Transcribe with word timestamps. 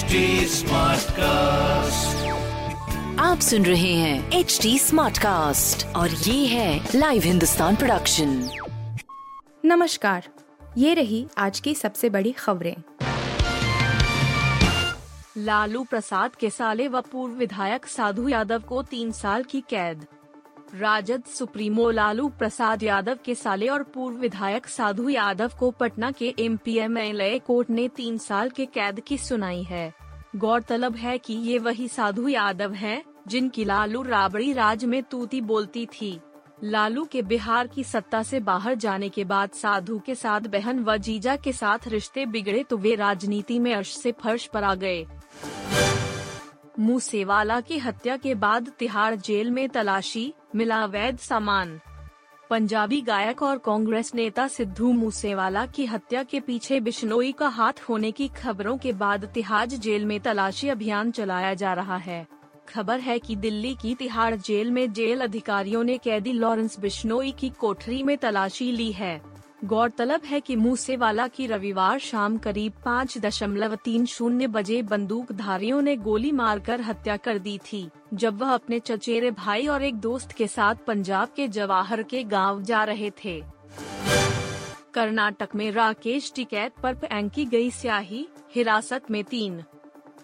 HD 0.00 0.10
cast 1.10 2.26
आप 3.20 3.40
सुन 3.40 3.64
रहे 3.64 3.92
हैं 3.94 4.32
एच 4.32 4.58
डी 4.62 4.78
स्मार्ट 4.78 5.18
कास्ट 5.18 5.86
और 5.96 6.10
ये 6.10 6.46
है 6.46 6.88
लाइव 6.94 7.22
हिंदुस्तान 7.22 7.76
प्रोडक्शन 7.76 8.50
नमस्कार 9.64 10.28
ये 10.78 10.94
रही 10.94 11.26
आज 11.38 11.60
की 11.60 11.74
सबसे 11.74 12.10
बड़ी 12.10 12.32
खबरें। 12.32 12.76
लालू 15.36 15.84
प्रसाद 15.84 16.34
के 16.34 16.50
साले 16.50 16.88
व 16.88 17.00
पूर्व 17.00 17.34
विधायक 17.34 17.86
साधु 17.86 18.28
यादव 18.28 18.58
को 18.58 18.82
तीन 18.82 19.12
साल 19.12 19.42
की 19.42 19.60
कैद। 19.60 20.06
राजद 20.74 21.22
सुप्रीमो 21.26 21.90
लालू 21.90 22.28
प्रसाद 22.28 22.82
यादव 22.82 23.18
के 23.24 23.34
साले 23.34 23.68
और 23.68 23.82
पूर्व 23.82 24.16
विधायक 24.16 24.66
साधु 24.66 25.08
यादव 25.08 25.52
को 25.58 25.70
पटना 25.70 26.10
के 26.10 26.34
एम 26.38 26.56
पी 26.56 26.76
एम 26.78 26.96
कोर्ट 27.46 27.70
ने 27.70 27.88
तीन 27.88 28.18
साल 28.18 28.50
के 28.50 28.66
कैद 28.66 29.00
की 29.00 29.18
सुनाई 29.18 29.62
है। 29.62 29.92
गौरतलब 30.36 30.96
है 30.96 31.16
कि 31.18 31.34
ये 31.34 31.58
वही 31.58 31.88
साधु 31.88 32.28
यादव 32.28 32.72
हैं, 32.72 33.02
जिनकी 33.28 33.64
लालू 33.64 34.02
राबड़ी 34.02 34.52
राज 34.52 34.84
में 34.84 35.02
तूती 35.02 35.40
बोलती 35.40 35.86
थी। 35.86 36.18
लालू 36.64 37.04
के 37.04 37.22
बिहार 37.22 37.66
की 37.66 37.84
सत्ता 37.84 38.22
से 38.22 38.40
बाहर 38.40 38.74
जाने 38.74 39.08
के 39.08 39.24
बाद 39.24 39.50
साधु 39.50 39.98
के 39.98 40.14
साथ 40.14 40.40
बहन 40.40 40.84
व 40.84 40.96
जीजा 40.96 41.36
के 41.36 41.52
साथ 41.52 41.88
रिश्ते 41.88 42.26
बिगड़े 42.26 42.62
तो 42.62 42.76
वे 42.76 42.94
राजनीति 42.94 43.58
में 43.58 43.74
अर्श 43.74 43.96
से 43.96 44.12
फर्श 44.12 44.46
पर 44.46 44.64
आ 44.64 44.74
गए। 44.74 45.06
मूसेवाला 46.78 47.60
की 47.60 47.78
हत्या 47.78 48.16
के 48.16 48.34
बाद 48.34 48.72
तिहाड़ 48.78 49.14
जेल 49.14 49.50
में 49.50 49.68
तलाशी 49.68 50.32
मिला 50.54 50.76
अवैध 50.82 51.18
सामान। 51.18 51.80
पंजाबी 52.50 53.00
गायक 53.00 53.42
और 53.42 53.58
कांग्रेस 53.58 54.14
नेता 54.14 54.48
सिद्धू 54.48 54.92
मूसेवाला 54.92 55.66
की 55.66 55.84
हत्या 55.86 56.22
के 56.22 56.40
पीछे 56.40 56.80
बिश्नोई 56.80 57.32
का 57.32 57.48
हाथ 57.48 57.72
होने 57.88 58.10
की 58.10 58.28
खबरों 58.28 58.78
के 58.78 58.92
बाद 58.92 59.24
तिहाड़ 59.24 59.66
जेल 59.66 60.04
में 60.04 60.20
तलाशी 60.20 60.68
अभियान 60.68 61.10
चलाया 61.10 61.54
जा 61.54 61.74
रहा 61.74 61.96
है। 61.96 62.26
खबर 62.68 63.00
है 63.00 63.18
कि 63.18 63.36
दिल्ली 63.36 63.74
की 63.74 63.94
तिहाड़ 63.94 64.34
जेल 64.36 64.70
में 64.70 64.92
जेल 64.92 65.20
अधिकारियों 65.20 65.84
ने 65.84 65.98
कैदी 65.98 66.32
लॉरेंस 66.32 66.80
बिश्नोई 66.80 67.30
की 67.30 67.50
कोठरी 67.50 68.02
में 68.02 68.18
तलाशी 68.18 68.72
ली 68.72 68.92
है। 68.92 69.20
गौरतलब 69.64 70.20
है 70.24 70.40
कि 70.40 70.54
मूसेवाला 70.56 71.26
की 71.28 71.46
रविवार 71.46 71.98
शाम 71.98 72.36
करीब 72.38 72.72
पाँच 72.84 73.16
दशमलव 73.18 73.74
तीन 73.74 74.06
शून्य 74.06 74.46
बजे 74.46 74.80
बंदूकधारियों 74.82 75.80
ने 75.82 75.96
गोली 75.96 76.30
मारकर 76.32 76.80
हत्या 76.80 77.16
कर 77.16 77.38
दी 77.38 77.58
थी, 77.58 77.88
जब 78.14 78.38
वह 78.38 78.50
अपने 78.50 78.78
चचेरे 78.78 79.30
भाई 79.30 79.66
और 79.66 79.82
एक 79.82 79.96
दोस्त 79.96 80.32
के 80.32 80.46
साथ 80.46 80.74
पंजाब 80.86 81.28
के 81.36 81.48
जवाहर 81.48 82.02
के 82.02 82.22
गाँव 82.24 82.62
जा 82.62 82.84
रहे 82.84 83.10
थे। 83.24 83.42
कर्नाटक 84.94 85.54
में 85.54 85.70
राकेश 85.72 86.32
टिकैत 86.36 86.72
पर 86.82 86.94
फेंकी 86.94 87.44
गई 87.44 87.70
स्याही, 87.70 88.26
हिरासत 88.54 89.10
में 89.10 89.22
तीन। 89.24 89.62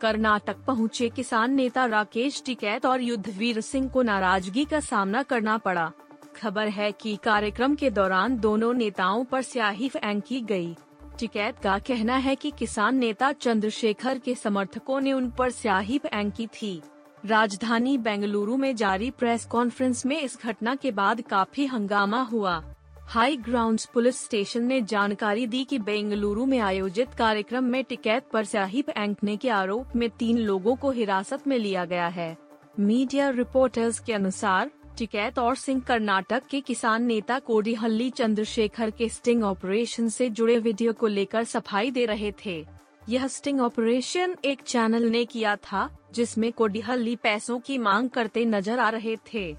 कर्नाटक 0.00 0.56
पहुँचे 0.66 1.08
किसान 1.08 1.54
नेता 1.54 1.86
राकेश 1.86 2.42
टिकैत 2.46 2.86
और 2.86 3.00
युद्धवीर 3.00 3.60
सिंह 3.60 3.88
को 3.88 4.02
नाराज़गी 4.02 4.64
का 4.64 4.80
सामना 4.80 5.22
करना 5.22 5.58
पड़ा। 5.58 5.90
खबर 6.38 6.68
है 6.68 6.92
कि 6.92 7.16
कार्यक्रम 7.16 7.74
के 7.74 7.90
दौरान 7.90 8.38
दोनों 8.38 8.72
नेताओं 8.74 9.24
पर 9.24 9.42
स्याही 9.42 9.90
की 9.96 10.40
गई। 10.40 10.76
टिकैत 11.18 11.58
का 11.58 11.78
कहना 11.78 12.16
है 12.16 12.34
कि 12.34 12.50
किसान 12.50 12.96
नेता 12.96 13.32
चंद्रशेखर 13.32 14.18
के 14.18 14.34
समर्थकों 14.34 15.00
ने 15.00 15.12
उन 15.12 15.30
पर 15.30 15.50
स्याही 15.50 16.00
की 16.14 16.46
थी। 16.46 16.80
राजधानी 17.26 17.98
बेंगलुरु 17.98 18.56
में 18.56 18.74
जारी 18.76 19.10
प्रेस 19.10 19.44
कॉन्फ्रेंस 19.44 20.06
में 20.06 20.20
इस 20.20 20.38
घटना 20.42 20.74
के 20.74 20.90
बाद 20.90 21.20
काफ़ी 21.20 21.66
हंगामा 21.66 22.22
हुआ। 22.22 22.62
हाई 23.08 23.36
ग्राउंड 23.36 23.80
पुलिस 23.94 24.24
स्टेशन 24.24 24.64
ने 24.64 24.80
जानकारी 24.82 25.46
दी 25.46 25.64
कि 25.64 25.78
बेंगलुरु 25.78 26.46
में 26.46 26.58
आयोजित 26.58 27.14
कार्यक्रम 27.14 27.64
में 27.64 27.84
टिकैत 27.84 28.28
पर 28.32 28.44
स्याही 28.44 28.82
फेंकने 28.82 29.36
के 29.36 29.48
आरोप 29.48 29.96
में 29.96 30.08
तीन 30.10 30.38
लोगों 30.38 30.76
को 30.76 30.90
हिरासत 30.90 31.46
में 31.46 31.58
लिया 31.58 31.84
गया 31.84 32.06
है। 32.08 32.36
मीडिया 32.80 33.28
रिपोर्टर्स 33.28 33.98
के 33.98 34.12
अनुसार 34.12 34.70
टिकैत 34.98 35.38
और 35.38 35.56
सिंह 35.56 35.80
कर्नाटक 35.80 36.42
के 36.50 36.60
किसान 36.60 37.02
नेता 37.02 37.38
कोडिहल्ली 37.38 38.10
चंद्रशेखर 38.10 38.90
के 38.90 39.08
स्टिंग 39.08 39.44
ऑपरेशन 39.44 40.08
से 40.08 40.28
जुड़े 40.30 40.58
वीडियो 40.58 40.92
को 40.92 41.06
लेकर 41.06 41.44
सफ़ाई 41.44 41.90
दे 41.90 42.06
रहे 42.06 42.32
थे। 42.46 42.64
यह 43.08 43.26
स्टिंग 43.26 43.60
ऑपरेशन 43.60 44.36
एक 44.44 44.62
चैनल 44.62 45.04
ने 45.04 45.24
किया 45.24 45.56
था, 45.56 45.88
जिसमें 46.14 46.52
कोडिहल्ली 46.52 47.16
पैसों 47.16 47.58
की 47.58 47.78
मांग 47.78 48.10
करते 48.10 48.44
नज़र 48.44 48.78
आ 48.78 48.88
रहे 48.88 49.16
थे। 49.34 49.56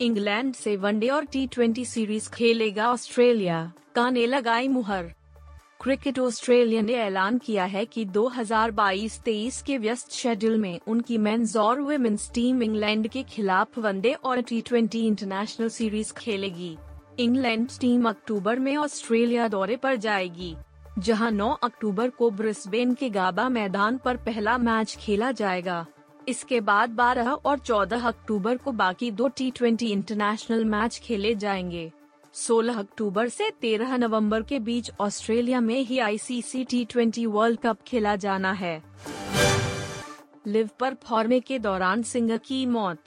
इंग्लैंड 0.00 0.54
से 0.54 0.76
वनडे 0.76 1.08
और 1.08 1.24
टी 1.24 1.48
सीरीज़ 1.84 2.30
खेलेगा 2.30 2.92
ऑस्ट्रेलिया 2.92 3.72
का 3.94 4.10
ने 4.10 4.26
लगाई 4.26 4.68
मुहर। 4.68 5.12
क्रिकेट 5.82 6.18
ऑस्ट्रेलिया 6.18 6.80
ने 6.82 6.92
ऐलान 6.92 7.38
किया 7.38 7.64
है 7.64 7.84
कि 7.84 8.04
2022-23 8.04 9.60
के 9.62 9.76
व्यस्त 9.78 10.12
शेड्यूल 10.12 10.56
में 10.58 10.80
उनकी 10.86 11.18
मेंस 11.18 11.56
और 11.56 11.80
वुमेन्स 11.80 12.30
टीम 12.34 12.62
इंग्लैंड 12.62 13.08
के 13.08 13.22
खिलाफ 13.22 13.78
वनडे 13.78 14.12
और 14.12 14.40
टी 14.40 14.60
ट्वेंटी 14.60 15.06
इंटरनेशनल 15.06 15.68
सीरीज़ 15.68 16.12
खेलेगी। 16.12 16.76
इंग्लैंड 17.18 17.68
टीम 17.80 18.08
अक्टूबर 18.08 18.58
में 18.58 18.76
ऑस्ट्रेलिया 18.76 19.46
दौरे 19.48 19.76
पर 19.76 19.96
जाएगी, 19.96 20.54
जहाँ 20.98 21.30
9 21.30 21.50
अक्टूबर 21.62 22.10
को 22.10 22.30
ब्रिस्बेन 22.30 22.92
के 22.94 23.10
गाबा 23.10 23.48
मैदान 23.48 23.98
पर 23.98 24.16
पहला 24.16 24.58
मैच 24.58 24.96
खेला 25.00 25.30
जाएगा। 25.32 25.86
इसके 26.28 26.60
बाद 26.60 26.90
12 26.90 27.32
और 27.32 27.58
14 27.58 28.06
अक्टूबर 28.06 28.56
को 28.56 28.72
बाकी 28.72 29.10
दो 29.10 29.28
टी 29.28 29.52
इंटरनेशनल 29.82 30.64
मैच 30.64 30.98
खेले 30.98 31.34
जाएँगे। 31.34 31.90
16 32.34 32.76
अक्टूबर 32.78 33.28
से 33.28 33.48
13 33.62 33.96
नवंबर 33.98 34.42
के 34.42 34.58
बीच 34.58 34.90
ऑस्ट्रेलिया 35.00 35.60
में 35.60 35.80
ही 35.80 35.98
ICC 35.98 36.64
T 36.64 36.84
twenty 36.84 37.24
world 37.26 37.58
cup 37.60 37.78
खेला 37.86 38.16
जाना 38.16 38.52
है। 38.52 38.82
लिव 40.46 40.68
पर 40.80 40.94
फॉर्मे 40.94 41.40
के 41.40 41.58
दौरान 41.58 42.02
सिंगर 42.02 42.38
की 42.38 42.64
मौत। 42.66 42.98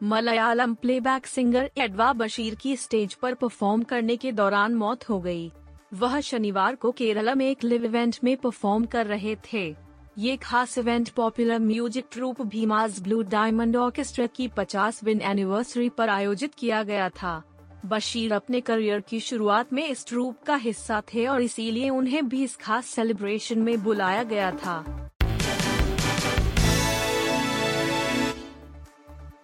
मलयालम 0.00 0.74
प्लेबैक 0.74 1.26
सिंगर 1.26 1.70
एडवा 1.78 2.12
बशीर 2.12 2.54
की 2.54 2.76
स्टेज 2.76 3.14
पर 3.14 3.34
परफॉर्म 3.34 3.82
करने 3.82 4.16
के 4.16 4.32
दौरान 4.32 4.74
मौत 4.74 5.08
हो 5.08 5.20
गई। 5.20 5.50
वह 5.94 6.20
शनिवार 6.20 6.74
को 6.74 6.90
केरला 6.90 7.34
में 7.34 7.46
एक 7.46 7.64
लिव 7.64 7.84
इवेंट 7.84 8.18
में 8.24 8.36
परफॉर्म 8.36 8.84
कर 8.84 9.06
रहे 9.06 9.36
थे। 9.52 9.74
ये 10.18 10.36
खास 10.36 10.78
event 10.78 11.08
popular 11.08 11.58
music 11.58 12.04
troupe 12.12 12.42
Bheemas 12.42 13.00
blue 13.02 13.22
diamond 13.22 13.76
orchestra 13.76 14.26
की 14.26 14.48
50 14.48 15.02
विन 15.04 15.20
एनिवर्सरी 15.22 15.88
पर 15.88 16.08
आयोजित 16.08 16.54
किया 16.54 16.82
गया 16.82 17.08
था। 17.12 17.42
बशीर 17.84 18.32
अपने 18.32 18.60
करियर 18.60 19.00
की 19.00 19.20
शुरुआत 19.20 19.72
में 19.72 19.86
इस 19.88 20.06
ट्रूप 20.06 20.42
का 20.46 20.54
हिस्सा 20.56 21.02
थे 21.14 21.26
और 21.26 21.42
इसीलिए 21.42 21.90
उन्हें 21.90 22.28
भी 22.28 22.42
इस 22.44 22.56
खास 22.56 22.86
सेलिब्रेशन 22.86 23.58
में 23.58 23.82
बुलाया 23.84 24.22
गया 24.22 24.50
था। 24.50 25.10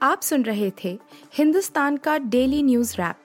आप 0.02 0.20
सुन 0.22 0.42
रहे 0.42 0.70
थे 0.84 0.98
हिंदुस्तान 1.34 1.96
का 1.96 2.18
डेली 2.18 2.62
न्यूज़ 2.62 2.94
रैप, 2.94 3.16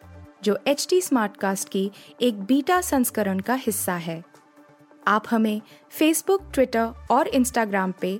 जो 0.43 0.57
एच 0.67 0.87
टी 0.89 1.01
स्मार्टकास्ट 1.01 1.69
की 1.69 1.91
एक 2.21 2.41
बीटा 2.43 2.81
संस्करण 2.81 3.39
का 3.39 3.53
हिस्सा 3.53 3.95
है। 3.95 4.23
आप 5.07 5.23
हमें 5.29 5.61
फेसबुक 5.89 6.51
ट्विटर 6.53 7.07
और 7.11 7.27
इंस्टाग्राम 7.27 7.93
पे 8.01 8.19